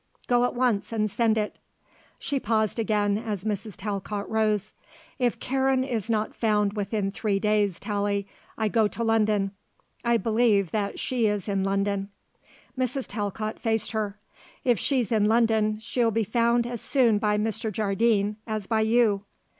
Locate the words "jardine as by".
17.71-18.81